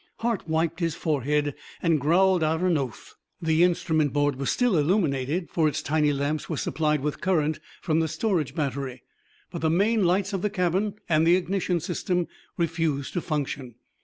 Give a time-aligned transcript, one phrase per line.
[0.17, 3.13] Hart wiped his forehead and growled out an oath.
[3.39, 7.99] The instrument board was still illuminated, for its tiny lamps were supplied with current from
[7.99, 9.03] the storage battery.
[9.51, 12.27] But the main lights of the cabin and the ignition system
[12.57, 13.75] refused to function.